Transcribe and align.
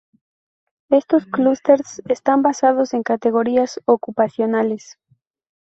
Estos 0.89 1.27
clústers 1.27 2.01
están 2.09 2.41
basados 2.41 2.95
en 2.95 3.03
categorías 3.03 3.79
ocupacionales. 3.85 4.97